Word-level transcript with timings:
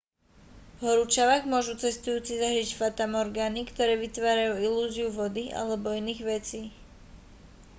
v 0.81 0.89
horúčavách 0.89 1.45
môžu 1.53 1.73
cestujúci 1.83 2.33
zažiť 2.43 2.69
fatamorgány 2.79 3.61
ktoré 3.71 3.93
vytvárajú 4.05 4.53
ilúziu 4.67 5.07
vody 5.17 5.43
alebo 5.61 5.87
iných 6.01 6.21
vecí 6.31 6.61